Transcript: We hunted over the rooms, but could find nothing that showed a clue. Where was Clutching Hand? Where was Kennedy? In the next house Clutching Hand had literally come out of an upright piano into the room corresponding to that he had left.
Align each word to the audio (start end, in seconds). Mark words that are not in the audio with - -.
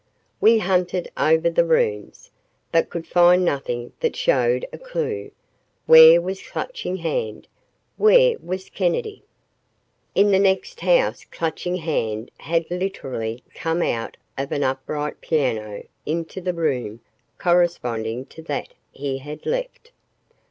We 0.39 0.57
hunted 0.57 1.11
over 1.15 1.47
the 1.47 1.63
rooms, 1.63 2.31
but 2.71 2.89
could 2.89 3.05
find 3.05 3.45
nothing 3.45 3.91
that 3.99 4.15
showed 4.15 4.65
a 4.73 4.79
clue. 4.79 5.29
Where 5.85 6.19
was 6.19 6.41
Clutching 6.41 6.97
Hand? 6.97 7.47
Where 7.97 8.35
was 8.41 8.71
Kennedy? 8.71 9.21
In 10.15 10.31
the 10.31 10.39
next 10.39 10.79
house 10.79 11.23
Clutching 11.25 11.75
Hand 11.75 12.31
had 12.39 12.65
literally 12.71 13.43
come 13.53 13.83
out 13.83 14.17
of 14.39 14.51
an 14.51 14.63
upright 14.63 15.21
piano 15.21 15.83
into 16.03 16.41
the 16.41 16.53
room 16.55 17.01
corresponding 17.37 18.25
to 18.25 18.41
that 18.41 18.73
he 18.91 19.19
had 19.19 19.45
left. 19.45 19.91